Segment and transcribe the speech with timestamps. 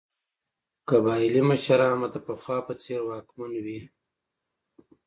[0.89, 3.79] قبایلي مشران به د پخوا په څېر واکمن وي.